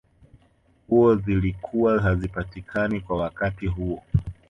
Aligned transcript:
nguo 0.87 1.15
zilikuwa 1.15 2.01
hazipatikani 2.01 3.01
kwa 3.01 3.17
wakati 3.17 3.67
huo 3.67 4.01